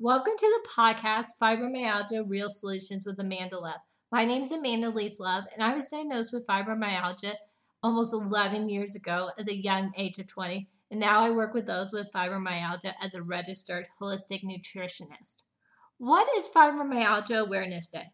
[0.00, 3.80] Welcome to the podcast Fibromyalgia Real Solutions with Amanda Love.
[4.12, 7.34] My name is Amanda Lees Love, and I was diagnosed with fibromyalgia
[7.82, 11.66] almost 11 years ago at the young age of 20, and now I work with
[11.66, 15.42] those with fibromyalgia as a registered holistic nutritionist.
[15.96, 18.12] What is Fibromyalgia Awareness Day?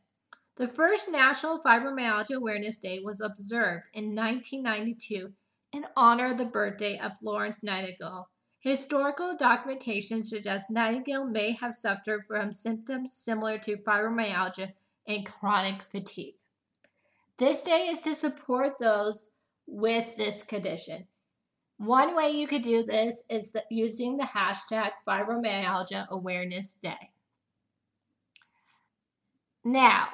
[0.57, 5.35] The first National Fibromyalgia Awareness Day was observed in 1992
[5.75, 8.31] in honor of the birthday of Florence Nightingale.
[8.65, 14.73] Historical documentation suggests Nightingale may have suffered from symptoms similar to fibromyalgia
[15.07, 16.37] and chronic fatigue.
[17.37, 19.29] This day is to support those
[19.67, 21.07] with this condition.
[21.77, 27.11] One way you could do this is using the hashtag Fibromyalgia Awareness Day.
[29.63, 30.09] Now,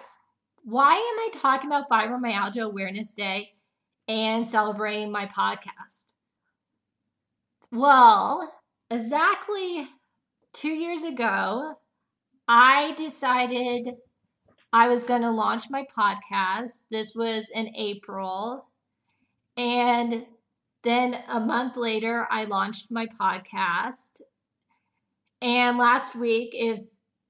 [0.64, 3.52] why am I talking about Fibromyalgia Awareness Day
[4.09, 6.14] and celebrating my podcast?
[7.73, 8.52] Well,
[8.91, 9.87] exactly
[10.52, 11.74] two years ago,
[12.48, 13.95] I decided
[14.73, 16.85] I was going to launch my podcast.
[16.90, 18.66] This was in April.
[19.57, 20.27] And
[20.82, 24.21] then a month later, I launched my podcast.
[25.40, 26.80] And last week, if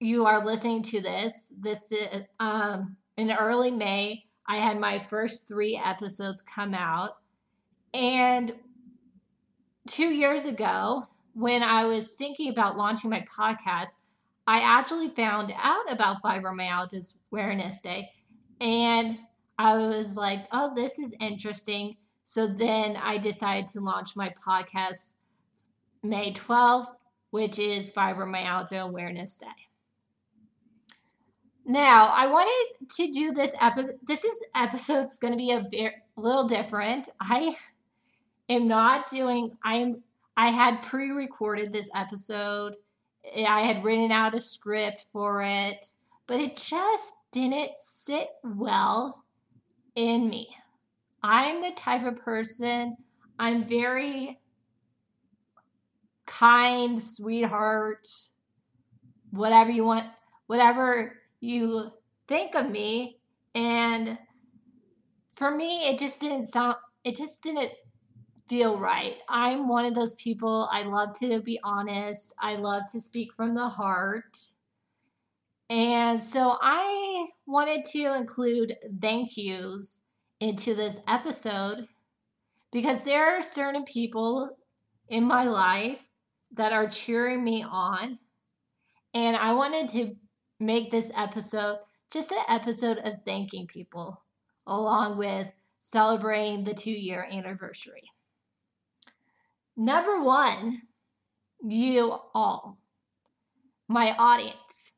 [0.01, 5.47] you are listening to this, this is um, in early May, I had my first
[5.47, 7.17] three episodes come out.
[7.93, 8.55] And
[9.91, 11.03] two years ago,
[11.35, 13.97] when I was thinking about launching my podcast,
[14.47, 18.09] I actually found out about Fibromyalgia Awareness Day.
[18.61, 19.19] And
[19.59, 21.97] I was like, oh, this is interesting.
[22.23, 25.15] So then I decided to launch my podcast
[26.03, 26.87] May 12th,
[27.31, 29.47] which is Fibromyalgia Awareness Day.
[31.67, 33.97] Now, I wanted to do this episode.
[34.03, 37.09] This is episode's going to be a very, little different.
[37.21, 37.55] I
[38.51, 40.03] am not doing I'm
[40.37, 42.77] I had pre-recorded this episode.
[43.47, 45.85] I had written out a script for it,
[46.27, 49.25] but it just didn't sit well
[49.95, 50.49] in me.
[51.23, 52.97] I'm the type of person,
[53.39, 54.39] I'm very
[56.27, 58.09] kind, sweetheart,
[59.31, 60.07] whatever you want,
[60.47, 61.91] whatever you
[62.29, 63.19] think of me.
[63.55, 64.19] And
[65.35, 67.73] for me, it just didn't sound, it just didn't
[68.51, 69.23] feel right.
[69.29, 73.55] I'm one of those people, I love to be honest, I love to speak from
[73.55, 74.37] the heart.
[75.71, 80.03] And so I wanted to include thank yous
[80.41, 81.87] into this episode
[82.73, 84.59] because there are certain people
[85.09, 86.09] in my life
[86.51, 88.19] that are cheering me on.
[89.15, 90.17] And I wanted to
[90.59, 91.79] make this episode
[92.13, 94.21] just an episode of thanking people
[94.67, 98.03] along with celebrating the two year anniversary.
[99.81, 100.77] Number one,
[101.63, 102.79] you all,
[103.89, 104.97] my audience.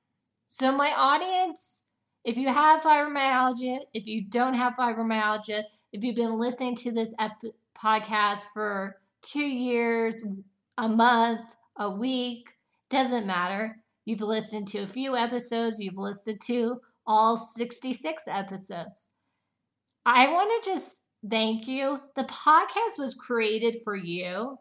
[0.49, 1.85] So, my audience
[2.25, 7.15] if you have fibromyalgia, if you don't have fibromyalgia, if you've been listening to this
[7.21, 7.43] ep-
[7.81, 10.21] podcast for two years,
[10.79, 12.51] a month, a week,
[12.91, 13.79] doesn't matter.
[14.05, 19.11] You've listened to a few episodes, you've listened to all 66 episodes.
[20.05, 22.01] I want to just thank you.
[22.17, 24.59] The podcast was created for you.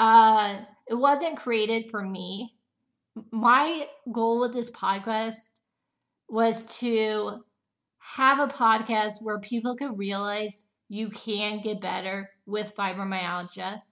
[0.00, 0.56] Uh,
[0.88, 2.54] it wasn't created for me.
[3.32, 5.50] My goal with this podcast
[6.26, 7.44] was to
[7.98, 13.82] have a podcast where people could realize you can get better with fibromyalgia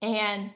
[0.00, 0.50] and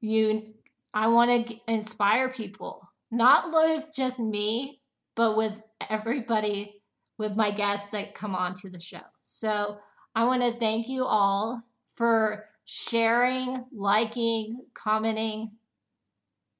[0.00, 0.54] you
[0.94, 4.80] I want to inspire people not with just me
[5.16, 6.82] but with everybody
[7.18, 9.02] with my guests that come on to the show.
[9.20, 9.78] So
[10.14, 11.62] I want to thank you all
[11.94, 15.50] for sharing, liking, commenting,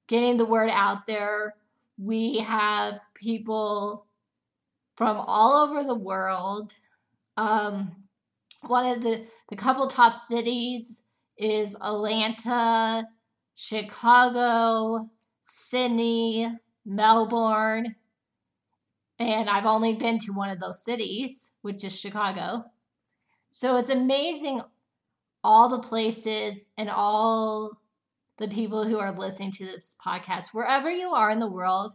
[0.07, 1.55] getting the word out there
[1.99, 4.07] we have people
[4.97, 6.73] from all over the world.
[7.37, 7.93] Um,
[8.67, 11.03] one of the, the couple top cities
[11.37, 13.07] is Atlanta,
[13.55, 15.05] Chicago,
[15.43, 16.49] Sydney,
[16.87, 17.95] Melbourne.
[19.19, 22.65] And I've only been to one of those cities, which is Chicago.
[23.51, 24.63] So it's amazing
[25.43, 27.79] all the places and all
[28.39, 31.95] the people who are listening to this podcast, wherever you are in the world.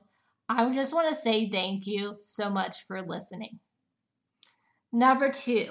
[0.50, 3.60] I just want to say thank you so much for listening.
[4.92, 5.70] Number two,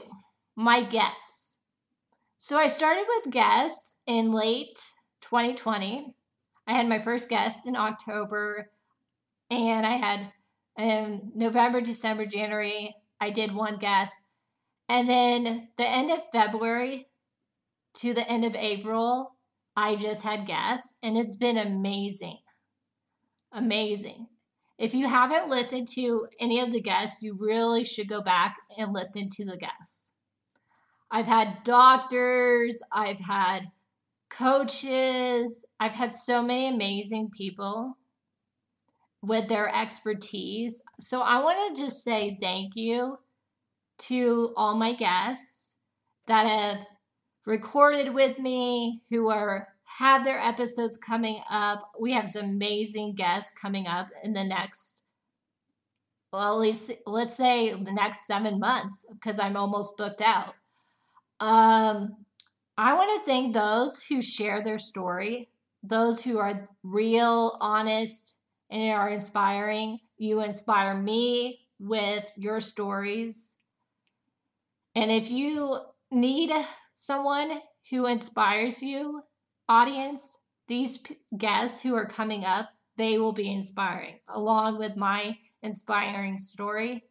[0.56, 1.58] my guests.
[2.38, 4.80] So I started with guests in late
[5.20, 6.14] 2020.
[6.66, 8.70] I had my first guest in October,
[9.50, 10.32] and I had
[10.76, 14.14] in November, December, January, I did one guest.
[14.88, 17.04] And then the end of February
[17.94, 19.36] to the end of April,
[19.76, 22.38] I just had guests, and it's been amazing.
[23.52, 24.26] amazing.
[24.78, 28.92] If you haven't listened to any of the guests, you really should go back and
[28.92, 30.12] listen to the guests.
[31.10, 33.70] I've had doctors, I've had
[34.30, 37.98] coaches, I've had so many amazing people
[39.20, 40.82] with their expertise.
[40.98, 43.18] So I want to just say thank you
[43.98, 45.76] to all my guests
[46.26, 46.86] that have
[47.46, 49.66] recorded with me, who are
[49.98, 51.90] have their episodes coming up.
[52.00, 55.02] We have some amazing guests coming up in the next
[56.32, 60.54] well, at least let's say the next 7 months because I'm almost booked out.
[61.40, 62.16] Um
[62.78, 65.50] I want to thank those who share their story,
[65.82, 68.38] those who are real, honest,
[68.70, 70.00] and are inspiring.
[70.16, 73.56] You inspire me with your stories.
[74.94, 75.80] And if you
[76.10, 76.50] need
[77.02, 77.60] someone
[77.90, 79.22] who inspires you,
[79.68, 80.38] audience,
[80.68, 84.20] these p- guests who are coming up, they will be inspiring.
[84.28, 87.04] Along with my inspiring story,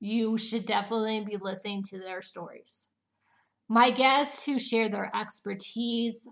[0.00, 2.88] you should definitely be listening to their stories.
[3.68, 6.26] My guests who share their expertise.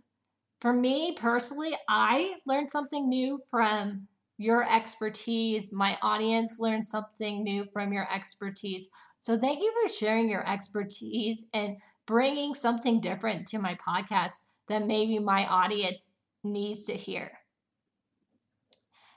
[0.62, 4.08] For me personally, I learned something new from
[4.38, 5.70] your expertise.
[5.70, 8.88] My audience learned something new from your expertise.
[9.20, 11.76] So, thank you for sharing your expertise and
[12.12, 16.08] bringing something different to my podcast that maybe my audience
[16.44, 17.32] needs to hear.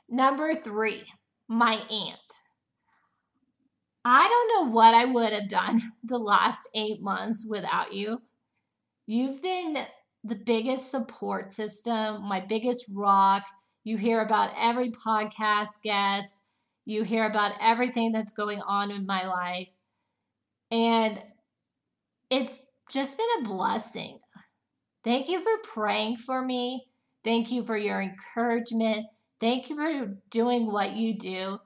[0.08, 1.04] Number three,
[1.50, 2.34] my aunt.
[4.06, 8.18] I don't know what I would have done the last eight months without you.
[9.08, 9.78] You've been
[10.24, 13.44] the biggest support system, my biggest rock.
[13.84, 16.44] You hear about every podcast guest,
[16.86, 19.70] you hear about everything that's going on in my life.
[20.72, 21.22] And
[22.30, 22.60] it's
[22.90, 24.20] just been a blessing.
[25.04, 26.88] Thank you for praying for me.
[27.24, 29.06] Thank you for your encouragement.
[29.40, 31.60] Thank you for doing what you do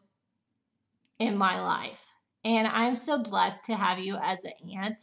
[1.19, 2.05] in my life.
[2.43, 5.01] And I'm so blessed to have you as an aunt.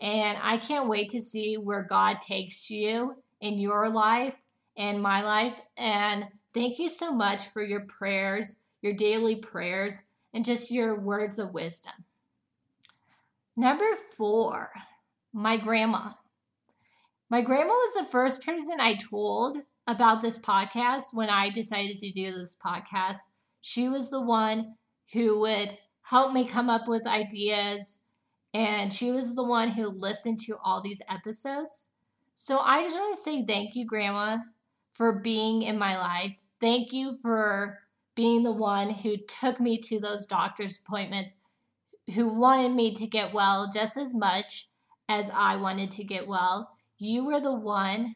[0.00, 4.36] And I can't wait to see where God takes you in your life
[4.76, 5.60] and my life.
[5.76, 10.02] And thank you so much for your prayers, your daily prayers,
[10.34, 11.92] and just your words of wisdom.
[13.56, 14.70] Number four,
[15.32, 16.12] my grandma.
[17.30, 22.10] My grandma was the first person I told about this podcast when I decided to
[22.10, 23.18] do this podcast.
[23.60, 24.76] She was the one
[25.12, 28.00] who would help me come up with ideas,
[28.54, 31.88] and she was the one who listened to all these episodes.
[32.34, 34.38] So I just want to say thank you, Grandma,
[34.92, 36.40] for being in my life.
[36.60, 37.78] Thank you for
[38.14, 41.36] being the one who took me to those doctor's appointments,
[42.14, 44.68] who wanted me to get well just as much
[45.08, 46.70] as I wanted to get well.
[46.98, 48.14] You were the one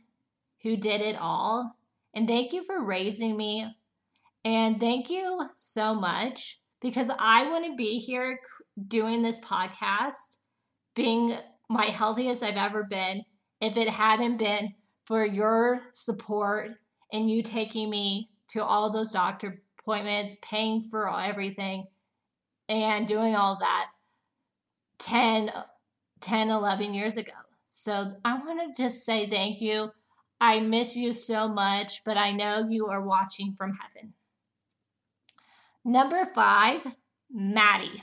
[0.62, 1.76] who did it all.
[2.14, 3.66] And thank you for raising me.
[4.44, 8.40] And thank you so much because I wouldn't be here
[8.88, 10.36] doing this podcast,
[10.94, 11.36] being
[11.70, 13.24] my healthiest I've ever been,
[13.60, 14.74] if it hadn't been
[15.06, 16.72] for your support
[17.12, 21.86] and you taking me to all those doctor appointments, paying for everything,
[22.68, 23.86] and doing all that
[24.98, 25.50] 10,
[26.22, 27.32] 10 11 years ago.
[27.64, 29.90] So I want to just say thank you.
[30.40, 34.12] I miss you so much, but I know you are watching from heaven.
[35.84, 36.80] Number five,
[37.30, 38.02] Maddie.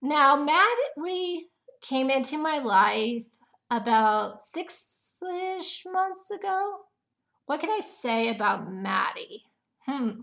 [0.00, 1.46] Now, Maddie,
[1.80, 3.24] came into my life
[3.70, 5.20] about six
[5.56, 6.78] ish months ago.
[7.46, 9.42] What can I say about Maddie?
[9.86, 10.20] Hmm.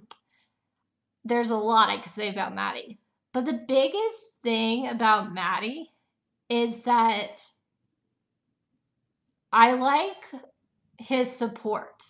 [1.23, 2.99] There's a lot I could say about Maddie.
[3.33, 5.89] But the biggest thing about Maddie
[6.49, 7.41] is that
[9.51, 10.25] I like
[10.97, 12.03] his support.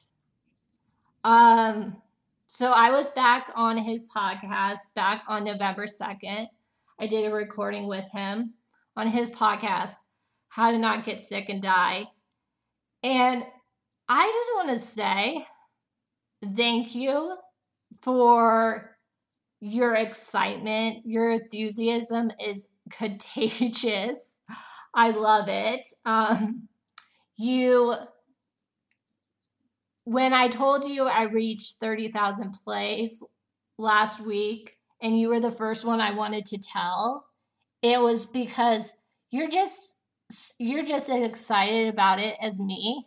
[1.23, 1.97] Um,
[2.47, 6.47] so I was back on his podcast back on November 2nd.
[6.99, 8.53] I did a recording with him
[8.95, 9.95] on his podcast,
[10.49, 12.05] How to Not Get Sick and Die.
[13.03, 13.43] And
[14.07, 15.45] I just want to say
[16.55, 17.35] thank you
[18.01, 18.97] for
[19.59, 21.05] your excitement.
[21.05, 24.39] Your enthusiasm is contagious.
[24.95, 25.87] I love it.
[26.05, 26.69] Um,
[27.37, 27.95] you
[30.05, 33.23] when I told you I reached 30,000 plays
[33.77, 37.25] last week and you were the first one I wanted to tell,
[37.81, 38.93] it was because
[39.31, 39.97] you're just
[40.57, 43.05] you're just as excited about it as me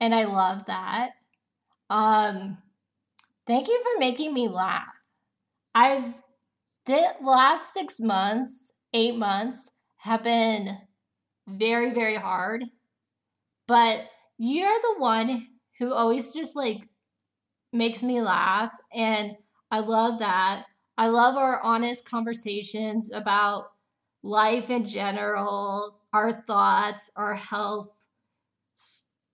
[0.00, 1.10] and I love that.
[1.90, 2.58] Um
[3.46, 4.98] thank you for making me laugh.
[5.74, 6.22] I've
[6.86, 10.76] the last 6 months, 8 months have been
[11.46, 12.64] very very hard
[13.66, 15.42] but you're the one
[15.78, 16.88] who always just like
[17.72, 18.72] makes me laugh.
[18.92, 19.36] And
[19.70, 20.64] I love that.
[20.98, 23.66] I love our honest conversations about
[24.22, 28.06] life in general, our thoughts, our health,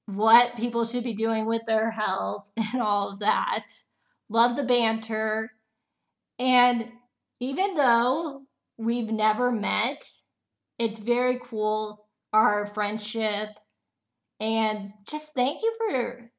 [0.07, 3.69] what people should be doing with their health, and all of that.
[4.29, 5.53] Love the banter.
[6.39, 6.91] And
[7.39, 8.43] even though
[8.83, 10.09] we've never met,
[10.79, 13.49] it's very cool, our friendship.
[14.41, 16.31] And just thank you for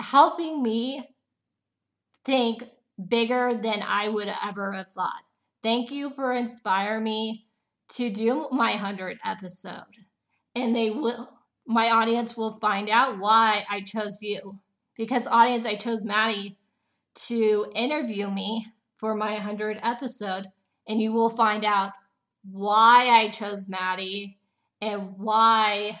[0.00, 1.08] helping me
[2.24, 2.64] think
[3.08, 5.22] bigger than I would ever have thought.
[5.62, 7.46] Thank you for inspiring me
[7.90, 9.82] to do my 100 episode.
[10.54, 14.58] And they will my audience will find out why I chose you.
[14.96, 16.58] Because audience, I chose Maddie
[17.14, 20.46] to interview me for my 100 episode
[20.92, 21.92] and you will find out
[22.50, 24.38] why I chose Maddie
[24.82, 25.98] and why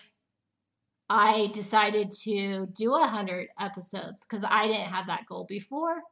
[1.08, 6.02] I decided to do 100 episodes because I didn't have that goal before.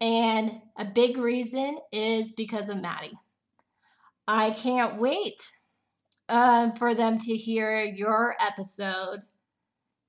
[0.00, 3.18] And a big reason is because of Maddie.
[4.28, 5.42] I can't wait
[6.28, 9.22] um, for them to hear your episode,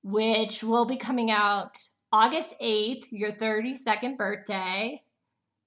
[0.04, 1.76] which will be coming out
[2.12, 5.02] August 8th, your 32nd birthday,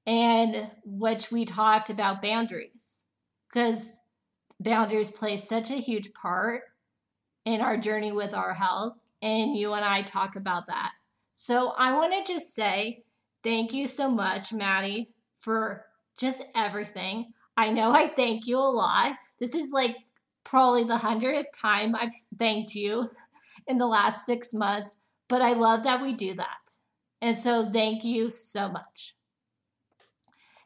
[0.10, 3.06] and which we talked about boundaries
[3.48, 4.00] because
[4.60, 6.64] boundaries play such a huge part
[7.46, 8.98] in our journey with our health.
[9.22, 10.94] And you and I talk about that.
[11.34, 13.04] So I want to just say
[13.44, 15.06] thank you so much, Maddie,
[15.38, 15.86] for
[16.18, 17.32] just everything.
[17.56, 19.16] I know I thank you a lot.
[19.40, 19.96] This is like
[20.44, 23.08] probably the hundredth time I've thanked you
[23.68, 24.98] in the last six months,
[25.28, 26.72] but I love that we do that.
[27.22, 29.14] And so thank you so much.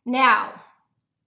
[0.05, 0.61] Now,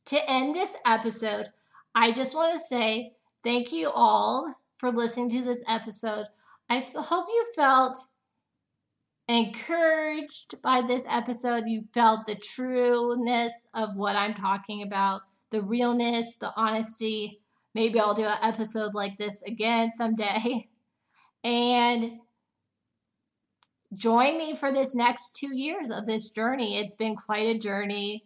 [0.06, 1.46] to end this episode,
[1.94, 6.26] I just want to say thank you all for listening to this episode.
[6.68, 7.96] I hope you felt
[9.28, 11.64] encouraged by this episode.
[11.66, 17.40] You felt the trueness of what I'm talking about, the realness, the honesty.
[17.74, 20.68] Maybe I'll do an episode like this again someday.
[21.44, 22.18] And
[23.94, 26.76] join me for this next two years of this journey.
[26.78, 28.24] It's been quite a journey.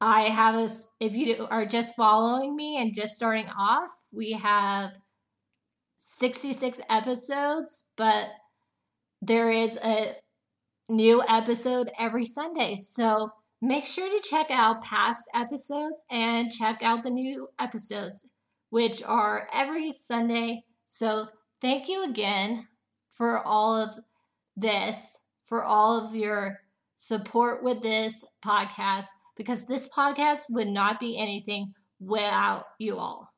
[0.00, 4.96] I have a, if you are just following me and just starting off, we have
[5.96, 8.28] 66 episodes, but
[9.20, 10.16] there is a
[10.88, 12.76] new episode every Sunday.
[12.76, 13.30] So
[13.60, 18.26] make sure to check out past episodes and check out the new episodes,
[18.70, 20.64] which are every Sunday.
[20.86, 21.28] So
[21.60, 22.66] thank you again
[23.10, 23.90] for all of
[24.56, 26.60] this, for all of your
[26.94, 29.06] support with this podcast,
[29.36, 33.29] because this podcast would not be anything without you all.